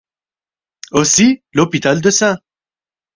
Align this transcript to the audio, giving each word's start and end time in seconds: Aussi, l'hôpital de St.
Aussi, 0.93 1.43
l'hôpital 1.53 2.01
de 2.01 2.09
St. 2.09 2.39